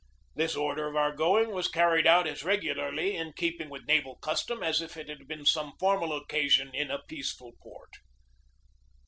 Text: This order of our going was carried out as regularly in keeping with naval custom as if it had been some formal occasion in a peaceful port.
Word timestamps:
This 0.35 0.55
order 0.55 0.87
of 0.87 0.95
our 0.95 1.15
going 1.15 1.51
was 1.51 1.67
carried 1.67 2.07
out 2.07 2.25
as 2.25 2.43
regularly 2.43 3.15
in 3.15 3.33
keeping 3.33 3.69
with 3.69 3.85
naval 3.85 4.15
custom 4.15 4.63
as 4.63 4.81
if 4.81 4.97
it 4.97 5.07
had 5.07 5.27
been 5.27 5.45
some 5.45 5.73
formal 5.79 6.11
occasion 6.17 6.71
in 6.73 6.89
a 6.89 7.03
peaceful 7.07 7.51
port. 7.61 7.97